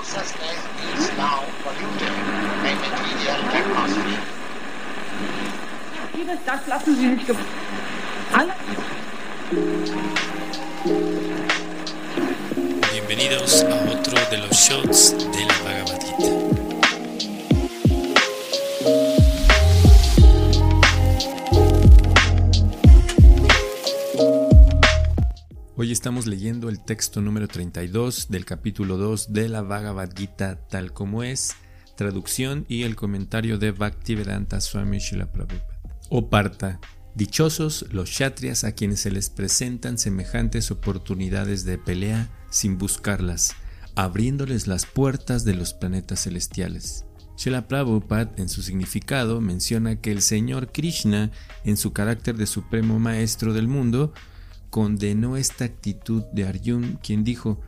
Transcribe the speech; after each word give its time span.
consciousness 0.00 0.58
is 0.98 1.16
now 1.16 1.44
polluted 1.62 2.14
by 2.62 2.72
material 2.74 3.40
atmosphere. 3.58 4.22
Vieles, 6.14 6.38
das 6.46 6.66
lassen 6.66 6.96
Sie 6.96 7.10
sich 7.16 7.26
ge 7.26 7.34
Alle 8.32 8.54
Bienvenidos 12.92 13.64
a 13.64 13.74
otro 13.90 14.18
de 14.30 14.38
los 14.38 14.56
shots 14.56 15.12
de 15.12 15.44
la 15.44 15.54
Bhagavad 15.64 16.39
estamos 26.00 26.26
leyendo 26.26 26.70
el 26.70 26.80
texto 26.82 27.20
número 27.20 27.46
32 27.46 28.28
del 28.30 28.46
capítulo 28.46 28.96
2 28.96 29.34
de 29.34 29.50
la 29.50 29.60
Bhagavad 29.60 30.08
Gita 30.16 30.58
tal 30.66 30.94
como 30.94 31.22
es, 31.22 31.56
traducción 31.94 32.64
y 32.70 32.84
el 32.84 32.96
comentario 32.96 33.58
de 33.58 33.72
Bhaktivedanta 33.72 34.62
Swami 34.62 34.98
Srila 34.98 35.30
Prabhupada. 35.30 35.78
O 36.08 36.30
Parta, 36.30 36.80
dichosos 37.14 37.84
los 37.92 38.08
kshatriyas 38.08 38.64
a 38.64 38.72
quienes 38.72 39.00
se 39.00 39.10
les 39.10 39.28
presentan 39.28 39.98
semejantes 39.98 40.70
oportunidades 40.70 41.66
de 41.66 41.76
pelea 41.76 42.30
sin 42.48 42.78
buscarlas, 42.78 43.52
abriéndoles 43.94 44.66
las 44.66 44.86
puertas 44.86 45.44
de 45.44 45.52
los 45.52 45.74
planetas 45.74 46.22
celestiales. 46.22 47.04
Srila 47.36 47.68
Prabhupada 47.68 48.32
en 48.38 48.48
su 48.48 48.62
significado 48.62 49.42
menciona 49.42 49.96
que 49.96 50.12
el 50.12 50.22
Señor 50.22 50.72
Krishna, 50.72 51.30
en 51.62 51.76
su 51.76 51.92
carácter 51.92 52.38
de 52.38 52.46
supremo 52.46 52.98
maestro 52.98 53.52
del 53.52 53.68
mundo, 53.68 54.14
condenó 54.70 55.36
esta 55.36 55.64
actitud 55.64 56.22
de 56.32 56.46
Arjun, 56.46 56.98
quien 57.02 57.24
dijo, 57.24 57.60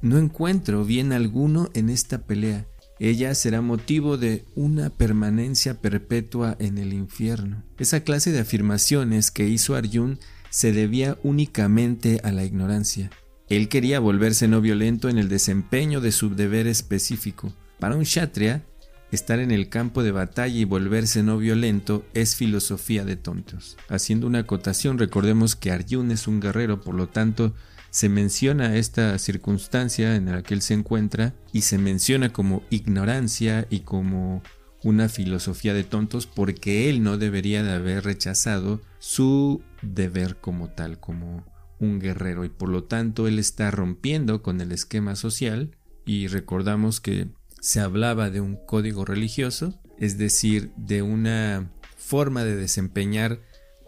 no 0.00 0.18
encuentro 0.18 0.84
bien 0.84 1.12
alguno 1.12 1.70
en 1.74 1.88
esta 1.88 2.26
pelea. 2.26 2.66
Ella 2.98 3.34
será 3.34 3.60
motivo 3.60 4.16
de 4.16 4.44
una 4.54 4.90
permanencia 4.90 5.80
perpetua 5.80 6.56
en 6.58 6.78
el 6.78 6.92
infierno. 6.92 7.62
Esa 7.78 8.00
clase 8.00 8.32
de 8.32 8.40
afirmaciones 8.40 9.30
que 9.30 9.48
hizo 9.48 9.74
Arjun 9.74 10.18
se 10.50 10.72
debía 10.72 11.18
únicamente 11.22 12.20
a 12.24 12.32
la 12.32 12.44
ignorancia. 12.44 13.10
Él 13.48 13.68
quería 13.68 14.00
volverse 14.00 14.48
no 14.48 14.60
violento 14.60 15.08
en 15.08 15.18
el 15.18 15.28
desempeño 15.28 16.00
de 16.00 16.12
su 16.12 16.34
deber 16.34 16.66
específico. 16.66 17.52
Para 17.78 17.96
un 17.96 18.02
kshatriya, 18.02 18.64
Estar 19.12 19.40
en 19.40 19.50
el 19.50 19.68
campo 19.68 20.02
de 20.02 20.10
batalla 20.10 20.58
y 20.58 20.64
volverse 20.64 21.22
no 21.22 21.36
violento 21.36 22.02
es 22.14 22.34
filosofía 22.34 23.04
de 23.04 23.16
tontos. 23.16 23.76
Haciendo 23.90 24.26
una 24.26 24.38
acotación, 24.38 24.98
recordemos 24.98 25.54
que 25.54 25.70
Arjun 25.70 26.10
es 26.10 26.26
un 26.26 26.40
guerrero, 26.40 26.80
por 26.80 26.94
lo 26.94 27.10
tanto, 27.10 27.52
se 27.90 28.08
menciona 28.08 28.74
esta 28.76 29.18
circunstancia 29.18 30.16
en 30.16 30.32
la 30.32 30.42
que 30.42 30.54
él 30.54 30.62
se 30.62 30.72
encuentra 30.72 31.34
y 31.52 31.60
se 31.60 31.76
menciona 31.76 32.32
como 32.32 32.62
ignorancia 32.70 33.66
y 33.68 33.80
como 33.80 34.42
una 34.82 35.10
filosofía 35.10 35.74
de 35.74 35.84
tontos 35.84 36.26
porque 36.26 36.88
él 36.88 37.02
no 37.02 37.18
debería 37.18 37.62
de 37.62 37.72
haber 37.72 38.04
rechazado 38.04 38.80
su 38.98 39.62
deber 39.82 40.36
como 40.36 40.70
tal, 40.70 40.98
como 40.98 41.44
un 41.78 42.00
guerrero 42.00 42.46
y 42.46 42.48
por 42.48 42.70
lo 42.70 42.84
tanto 42.84 43.28
él 43.28 43.38
está 43.38 43.70
rompiendo 43.70 44.42
con 44.42 44.62
el 44.62 44.72
esquema 44.72 45.16
social 45.16 45.76
y 46.06 46.28
recordamos 46.28 47.00
que 47.02 47.28
se 47.62 47.78
hablaba 47.78 48.28
de 48.28 48.40
un 48.40 48.56
código 48.56 49.04
religioso, 49.04 49.80
es 49.96 50.18
decir, 50.18 50.72
de 50.76 51.02
una 51.02 51.70
forma 51.96 52.42
de 52.42 52.56
desempeñar 52.56 53.38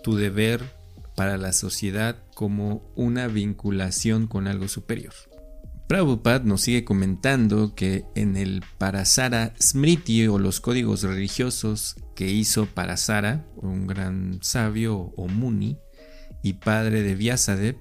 tu 0.04 0.14
deber 0.14 0.62
para 1.16 1.36
la 1.38 1.52
sociedad 1.52 2.22
como 2.34 2.88
una 2.94 3.26
vinculación 3.26 4.28
con 4.28 4.46
algo 4.46 4.68
superior. 4.68 5.12
Prabhupada 5.88 6.44
nos 6.44 6.60
sigue 6.62 6.84
comentando 6.84 7.74
que 7.74 8.04
en 8.14 8.36
el 8.36 8.62
Parasara 8.78 9.54
Smriti 9.60 10.28
o 10.28 10.38
los 10.38 10.60
códigos 10.60 11.02
religiosos 11.02 11.96
que 12.14 12.28
hizo 12.28 12.66
Parasara, 12.66 13.44
un 13.56 13.88
gran 13.88 14.38
sabio 14.40 15.12
o 15.16 15.26
muni 15.26 15.78
y 16.44 16.54
padre 16.54 17.02
de 17.02 17.16
Vyasadev, 17.16 17.76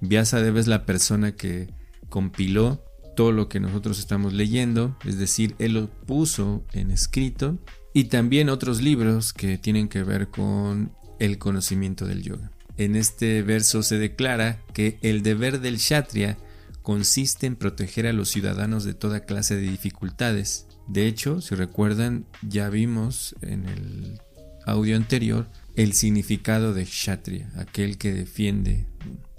Vyasadev 0.00 0.56
es 0.58 0.66
la 0.66 0.84
persona 0.84 1.36
que 1.36 1.72
compiló 2.08 2.85
todo 3.16 3.32
lo 3.32 3.48
que 3.48 3.58
nosotros 3.58 3.98
estamos 3.98 4.32
leyendo, 4.32 4.96
es 5.04 5.18
decir, 5.18 5.56
él 5.58 5.74
lo 5.74 5.88
puso 5.88 6.64
en 6.72 6.92
escrito, 6.92 7.58
y 7.92 8.04
también 8.04 8.50
otros 8.50 8.80
libros 8.80 9.32
que 9.32 9.58
tienen 9.58 9.88
que 9.88 10.04
ver 10.04 10.28
con 10.28 10.92
el 11.18 11.38
conocimiento 11.38 12.06
del 12.06 12.22
yoga. 12.22 12.52
En 12.76 12.94
este 12.94 13.42
verso 13.42 13.82
se 13.82 13.98
declara 13.98 14.62
que 14.74 14.98
el 15.00 15.22
deber 15.22 15.60
del 15.60 15.78
kshatriya 15.78 16.36
consiste 16.82 17.46
en 17.46 17.56
proteger 17.56 18.06
a 18.06 18.12
los 18.12 18.28
ciudadanos 18.28 18.84
de 18.84 18.94
toda 18.94 19.20
clase 19.20 19.56
de 19.56 19.62
dificultades. 19.62 20.66
De 20.86 21.06
hecho, 21.06 21.40
si 21.40 21.54
recuerdan, 21.54 22.26
ya 22.46 22.68
vimos 22.68 23.34
en 23.40 23.66
el 23.66 24.20
audio 24.66 24.96
anterior 24.96 25.48
el 25.74 25.94
significado 25.94 26.74
de 26.74 26.84
kshatriya, 26.84 27.50
aquel 27.56 27.96
que 27.96 28.12
defiende 28.12 28.86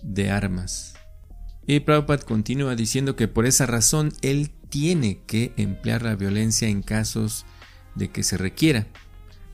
de 0.01 0.31
armas, 0.31 0.95
y 1.67 1.81
Prabhupada 1.81 2.23
continúa 2.23 2.75
diciendo 2.75 3.17
que 3.17 3.27
por 3.27 3.45
esa 3.45 3.65
razón 3.65 4.13
él 4.21 4.51
tiene 4.69 5.19
que 5.27 5.53
emplear 5.57 6.01
la 6.01 6.15
violencia 6.15 6.69
en 6.69 6.81
casos 6.81 7.45
de 7.95 8.09
que 8.09 8.23
se 8.23 8.37
requiera 8.37 8.87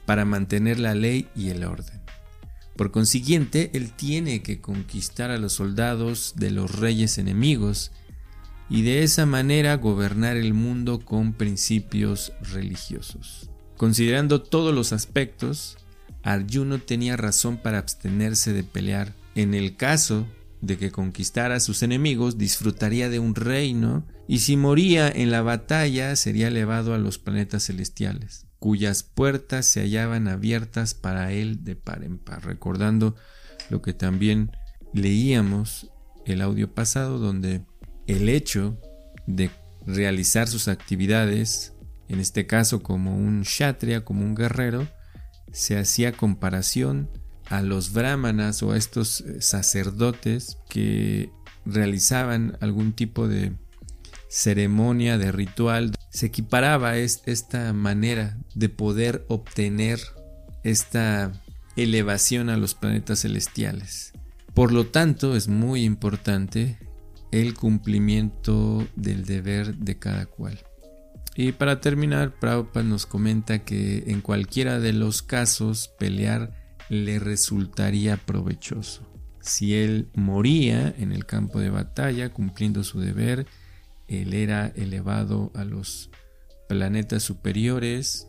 para 0.06 0.24
mantener 0.24 0.80
la 0.80 0.94
ley 0.94 1.28
y 1.36 1.50
el 1.50 1.64
orden. 1.64 2.02
Por 2.76 2.92
consiguiente, 2.92 3.72
él 3.74 3.94
tiene 3.94 4.42
que 4.44 4.62
conquistar 4.62 5.32
a 5.32 5.38
los 5.38 5.54
soldados 5.54 6.34
de 6.36 6.52
los 6.52 6.80
reyes 6.80 7.18
enemigos 7.18 7.92
y 8.70 8.84
de 8.84 9.04
esa 9.04 9.26
manera 9.26 9.76
gobernar 9.78 10.38
el 10.38 10.54
mundo 10.54 11.00
con 11.00 11.34
principios 11.34 12.34
religiosos. 12.42 13.50
Considerando 13.78 14.42
todos 14.42 14.74
los 14.74 14.94
aspectos, 14.94 15.78
Arjuna 16.24 16.78
tenía 16.80 17.18
razón 17.18 17.58
para 17.58 17.80
abstenerse 17.80 18.54
de 18.54 18.64
pelear 18.64 19.14
en 19.36 19.54
el 19.54 19.76
caso 19.76 20.28
de 20.64 20.78
que 20.78 20.92
conquistara 20.92 21.56
a 21.56 21.60
sus 21.60 21.84
enemigos, 21.84 22.38
disfrutaría 22.38 23.10
de 23.10 23.20
un 23.20 23.36
reino, 23.36 24.08
y 24.30 24.40
si 24.40 24.56
moría 24.56 25.10
en 25.10 25.30
la 25.30 25.42
batalla 25.42 26.16
sería 26.16 26.48
elevado 26.48 26.94
a 26.94 26.98
los 26.98 27.20
planetas 27.20 27.66
celestiales, 27.66 28.48
cuyas 28.60 29.04
puertas 29.04 29.66
se 29.66 29.82
hallaban 29.82 30.30
abiertas 30.30 30.94
para 30.94 31.34
él 31.34 31.66
de 31.66 31.76
par 31.76 32.06
en 32.06 32.18
par, 32.18 32.46
recordando 32.46 33.16
lo 33.70 33.82
que 33.82 33.94
también 33.94 34.52
leíamos 34.94 35.92
el 36.26 36.42
audio 36.42 36.74
pasado, 36.74 37.20
donde 37.20 37.66
el 38.08 38.30
hecho 38.30 38.80
de 39.28 39.52
realizar 39.86 40.48
sus 40.48 40.70
actividades, 40.70 41.74
en 42.08 42.22
este 42.22 42.48
caso 42.48 42.82
como 42.82 43.18
un 43.18 43.42
kshatriya, 43.42 44.06
como 44.06 44.24
un 44.24 44.34
guerrero, 44.34 44.88
se 45.52 45.78
hacía 45.78 46.14
comparación 46.14 47.10
a 47.50 47.62
los 47.62 47.94
brahmanas 47.94 48.64
o 48.64 48.72
a 48.72 48.78
estos 48.78 49.22
eh, 49.22 49.42
sacerdotes 49.42 50.58
que 50.70 51.32
realizaban 51.66 52.58
algún 52.62 52.94
tipo 52.94 53.28
de 53.28 53.54
ceremonia, 54.30 55.18
de 55.18 55.32
ritual, 55.32 55.94
se 56.10 56.28
equiparaba 56.28 56.98
esta 56.98 57.72
manera 57.74 58.38
de 58.56 58.70
poder 58.70 59.26
obtener 59.28 60.00
esta 60.64 61.32
elevación 61.76 62.50
a 62.50 62.58
los 62.58 62.74
planetas 62.74 63.22
celestiales. 63.22 64.14
Por 64.54 64.72
lo 64.72 64.88
tanto, 64.88 65.36
es 65.36 65.48
muy 65.48 65.84
importante 65.84 66.78
el 67.32 67.56
cumplimiento 67.56 68.88
del 68.96 69.26
deber 69.26 69.76
de 69.76 69.98
cada 69.98 70.26
cual. 70.26 70.60
Y 71.36 71.52
para 71.54 71.82
terminar, 71.82 72.40
Prabhupada 72.40 72.86
nos 72.86 73.08
comenta 73.08 73.60
que 73.60 74.04
en 74.08 74.22
cualquiera 74.22 74.80
de 74.80 74.94
los 74.94 75.24
casos 75.24 75.90
pelear 75.98 76.63
le 76.90 77.20
resultaría 77.20 78.18
provechoso. 78.18 79.08
Si 79.42 79.76
él 79.76 80.08
moría 80.14 80.94
en 80.98 81.12
el 81.12 81.26
campo 81.26 81.60
de 81.60 81.70
batalla 81.70 82.30
cumpliendo 82.30 82.84
su 82.84 83.00
deber, 83.00 83.46
él 84.08 84.34
era 84.34 84.68
elevado 84.68 85.52
a 85.54 85.66
los 85.66 86.10
planetas 86.70 87.24
superiores 87.24 88.28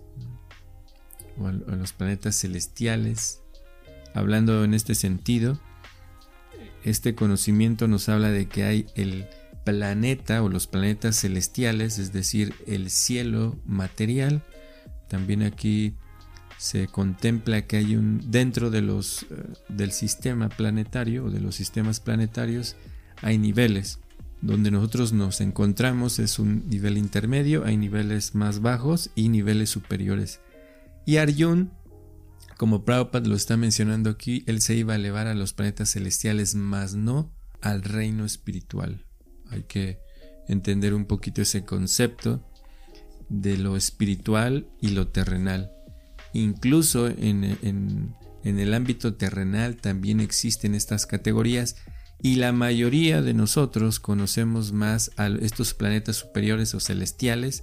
o 1.39 1.47
a 1.47 1.53
los 1.53 1.93
planetas 1.93 2.37
celestiales. 2.41 3.41
Hablando 4.13 4.65
en 4.65 4.75
este 4.75 4.95
sentido, 4.95 5.61
este 6.85 7.15
conocimiento 7.15 7.89
nos 7.89 8.09
habla 8.09 8.31
de 8.31 8.47
que 8.47 8.65
hay 8.65 8.87
el 8.95 9.27
planeta 9.65 10.43
o 10.43 10.49
los 10.49 10.67
planetas 10.67 11.21
celestiales, 11.21 11.99
es 11.99 12.13
decir, 12.13 12.55
el 12.67 12.91
cielo 12.91 13.57
material. 13.65 14.43
También 15.09 15.43
aquí 15.43 15.95
se 16.59 16.89
contempla 16.89 17.67
que 17.67 17.77
hay 17.77 17.97
un 17.97 18.31
dentro 18.31 18.71
de 18.71 18.83
los 18.83 19.25
eh, 19.25 19.27
del 19.69 19.93
sistema 19.93 20.49
planetario 20.49 21.27
o 21.27 21.31
de 21.31 21.41
los 21.41 21.55
sistemas 21.55 22.01
planetarios 22.01 22.77
hay 23.23 23.39
niveles 23.39 23.99
donde 24.45 24.71
nosotros 24.71 25.15
nos 25.15 25.41
encontramos 25.41 26.19
es 26.19 26.39
un 26.39 26.69
nivel 26.69 26.99
intermedio, 26.99 27.65
hay 27.65 27.79
niveles 27.79 28.35
más 28.35 28.61
bajos 28.61 29.11
y 29.15 29.31
niveles 29.31 29.71
superiores. 29.71 30.41
Y 31.07 31.17
Arjun, 31.17 31.71
como 32.59 32.85
Prabhupada 32.85 33.27
lo 33.27 33.37
está 33.37 33.57
mencionando 33.57 34.11
aquí, 34.11 34.45
él 34.47 34.61
se 34.61 34.75
iba 34.75 34.93
a 34.93 34.97
elevar 34.97 35.29
a 35.29 35.35
los 35.35 35.55
planetas 35.55 35.93
celestiales, 35.93 36.55
más 36.55 36.95
no 36.95 37.33
al 37.63 37.83
reino 37.83 38.27
espiritual. 38.27 39.07
Hay 39.49 39.63
que 39.63 39.99
entender 40.47 40.93
un 40.93 41.07
poquito 41.07 41.41
ese 41.41 41.65
concepto 41.65 42.47
de 43.31 43.57
lo 43.57 43.79
espiritual 43.79 44.69
y 44.79 44.89
lo 44.89 45.09
terrenal. 45.09 45.73
Incluso 46.35 47.09
en, 47.09 48.17
el 48.43 48.75
ámbito 48.75 49.15
terrenal 49.15 49.77
también 49.77 50.21
existen 50.21 50.75
estas 50.75 51.07
categorías 51.07 51.77
y 52.21 52.37
la 52.37 52.53
mayoría 52.53 53.23
de 53.23 53.35
nosotros 53.35 54.01
conocemos 54.01 54.73
más 54.73 55.13
a 55.17 55.29
estos 55.29 55.75
planetas 55.75 56.17
superiores 56.17 56.75
o 56.75 56.81
celestiales 56.81 57.63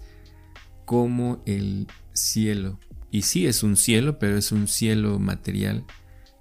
como 0.85 1.43
el 1.45 1.87
cielo. 2.13 2.79
Y 3.11 3.23
sí 3.23 3.45
es 3.45 3.61
un 3.61 3.75
cielo, 3.75 4.19
pero 4.19 4.37
es 4.37 4.53
un 4.53 4.67
cielo 4.67 5.19
material. 5.19 5.85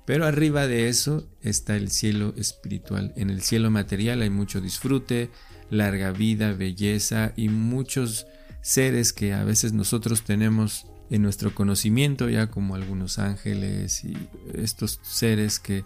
Pero 0.07 0.25
arriba 0.25 0.69
de 0.69 0.89
eso 0.89 1.29
está 1.41 1.77
el 1.77 1.91
cielo 1.91 2.33
espiritual. 2.37 3.13
En 3.17 3.29
el 3.29 3.43
cielo 3.43 3.73
material 3.73 4.23
hay 4.23 4.31
mucho 4.31 4.61
disfrute, 4.61 5.31
larga 5.69 6.13
vida, 6.13 6.53
belleza 6.53 7.33
y 7.37 7.49
muchos 7.49 8.27
seres 8.61 9.13
que 9.13 9.33
a 9.33 9.43
veces 9.43 9.73
nosotros 9.73 10.23
tenemos 10.23 10.87
en 11.11 11.23
nuestro 11.23 11.55
conocimiento, 11.55 12.29
ya 12.29 12.49
como 12.49 12.77
algunos 12.77 13.19
ángeles 13.19 14.05
y 14.05 14.17
estos 14.55 15.01
seres 15.03 15.59
que, 15.59 15.83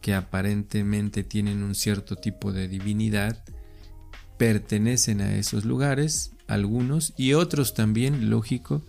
que 0.00 0.14
aparentemente 0.14 1.22
tienen 1.22 1.62
un 1.62 1.74
cierto 1.74 2.16
tipo 2.16 2.52
de 2.52 2.66
divinidad, 2.66 3.42
pertenecen 4.36 5.20
a 5.20 5.36
esos 5.36 5.64
lugares, 5.64 6.32
algunos, 6.48 7.14
y 7.16 7.34
otros 7.34 7.74
también, 7.74 8.28
lógico, 8.30 8.84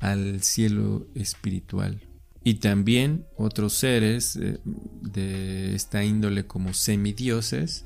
al 0.00 0.42
cielo 0.42 1.06
espiritual. 1.14 2.00
Y 2.42 2.54
también 2.54 3.26
otros 3.36 3.74
seres 3.74 4.36
eh, 4.36 4.60
de 5.02 5.74
esta 5.74 6.04
índole 6.04 6.46
como 6.46 6.72
semidioses 6.74 7.84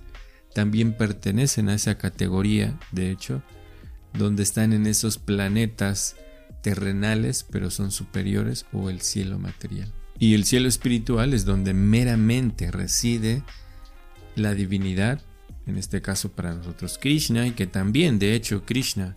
también 0.55 0.97
pertenecen 0.97 1.69
a 1.69 1.75
esa 1.75 1.97
categoría, 1.97 2.79
de 2.93 3.11
hecho, 3.11 3.43
donde 4.13 4.43
están 4.43 4.73
en 4.73 4.87
esos 4.87 5.19
planetas 5.19 6.17
terrenales, 6.63 7.47
pero 7.51 7.71
son 7.71 7.91
superiores, 7.91 8.67
o 8.73 8.91
el 8.91 9.01
cielo 9.01 9.39
material. 9.39 9.93
Y 10.19 10.35
el 10.35 10.45
cielo 10.45 10.69
espiritual 10.69 11.33
es 11.33 11.45
donde 11.45 11.73
meramente 11.73 12.71
reside 12.71 13.43
la 14.37 14.55
divinidad, 14.55 15.23
en 15.67 15.79
este 15.79 16.03
caso 16.03 16.33
para 16.33 16.55
nosotros 16.55 16.99
Krishna, 17.01 17.47
y 17.47 17.53
que 17.53 17.67
también, 17.67 18.19
de 18.19 18.35
hecho, 18.35 18.65
Krishna 18.65 19.17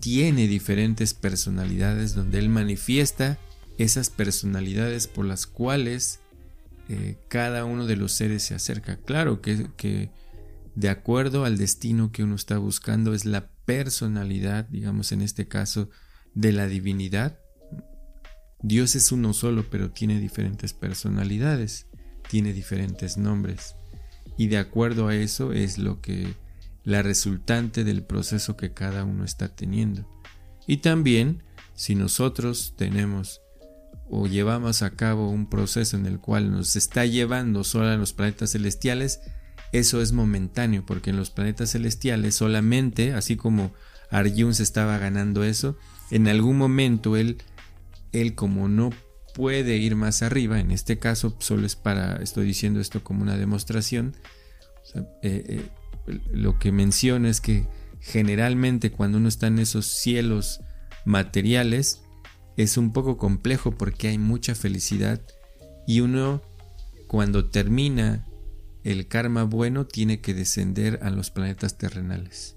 tiene 0.00 0.46
diferentes 0.46 1.14
personalidades 1.14 2.14
donde 2.14 2.38
él 2.38 2.48
manifiesta 2.48 3.38
esas 3.78 4.10
personalidades 4.10 5.06
por 5.06 5.24
las 5.24 5.46
cuales 5.46 6.20
eh, 6.88 7.16
cada 7.28 7.64
uno 7.64 7.86
de 7.86 7.96
los 7.96 8.12
seres 8.12 8.42
se 8.42 8.54
acerca. 8.54 8.96
Claro 8.96 9.40
que, 9.40 9.68
que 9.76 10.10
de 10.74 10.88
acuerdo 10.88 11.44
al 11.44 11.56
destino 11.56 12.12
que 12.12 12.22
uno 12.22 12.34
está 12.34 12.58
buscando 12.58 13.14
es 13.14 13.24
la 13.24 13.48
personalidad, 13.64 14.66
digamos 14.66 15.12
en 15.12 15.22
este 15.22 15.48
caso, 15.48 15.90
de 16.36 16.52
la 16.52 16.68
divinidad. 16.68 17.40
Dios 18.62 18.94
es 18.94 19.10
uno 19.10 19.32
solo, 19.32 19.68
pero 19.68 19.90
tiene 19.90 20.20
diferentes 20.20 20.72
personalidades, 20.72 21.86
tiene 22.28 22.52
diferentes 22.52 23.16
nombres. 23.16 23.74
Y 24.36 24.46
de 24.48 24.58
acuerdo 24.58 25.08
a 25.08 25.16
eso 25.16 25.52
es 25.52 25.78
lo 25.78 26.00
que 26.00 26.34
la 26.84 27.02
resultante 27.02 27.82
del 27.82 28.04
proceso 28.04 28.56
que 28.56 28.72
cada 28.72 29.04
uno 29.04 29.24
está 29.24 29.48
teniendo. 29.48 30.06
Y 30.66 30.78
también, 30.78 31.42
si 31.74 31.94
nosotros 31.94 32.74
tenemos 32.76 33.40
o 34.08 34.26
llevamos 34.26 34.82
a 34.82 34.90
cabo 34.90 35.30
un 35.30 35.48
proceso 35.48 35.96
en 35.96 36.06
el 36.06 36.20
cual 36.20 36.52
nos 36.52 36.76
está 36.76 37.06
llevando 37.06 37.64
solo 37.64 37.88
a 37.88 37.96
los 37.96 38.12
planetas 38.12 38.52
celestiales, 38.52 39.20
eso 39.72 40.00
es 40.00 40.12
momentáneo, 40.12 40.84
porque 40.86 41.10
en 41.10 41.16
los 41.16 41.30
planetas 41.30 41.72
celestiales 41.72 42.36
solamente, 42.36 43.14
así 43.14 43.36
como 43.36 43.72
Arjun 44.10 44.54
se 44.54 44.62
estaba 44.62 44.98
ganando 44.98 45.42
eso, 45.42 45.76
en 46.10 46.28
algún 46.28 46.58
momento 46.58 47.16
él, 47.16 47.38
él 48.12 48.34
como 48.34 48.68
no 48.68 48.90
puede 49.34 49.76
ir 49.76 49.96
más 49.96 50.22
arriba, 50.22 50.60
en 50.60 50.70
este 50.70 50.98
caso 50.98 51.36
solo 51.38 51.66
es 51.66 51.76
para, 51.76 52.16
estoy 52.16 52.46
diciendo 52.46 52.80
esto 52.80 53.04
como 53.04 53.22
una 53.22 53.36
demostración, 53.36 54.16
eh, 54.94 55.04
eh, 55.22 55.68
lo 56.32 56.58
que 56.58 56.72
menciona 56.72 57.28
es 57.28 57.40
que 57.40 57.66
generalmente 58.00 58.90
cuando 58.90 59.18
uno 59.18 59.28
está 59.28 59.48
en 59.48 59.58
esos 59.58 59.86
cielos 59.86 60.60
materiales 61.04 62.02
es 62.56 62.76
un 62.76 62.92
poco 62.92 63.18
complejo 63.18 63.72
porque 63.72 64.08
hay 64.08 64.18
mucha 64.18 64.54
felicidad 64.54 65.20
y 65.86 66.00
uno 66.00 66.42
cuando 67.06 67.50
termina 67.50 68.26
el 68.84 69.08
karma 69.08 69.44
bueno 69.44 69.86
tiene 69.86 70.20
que 70.20 70.34
descender 70.34 71.00
a 71.02 71.10
los 71.10 71.30
planetas 71.30 71.76
terrenales. 71.76 72.56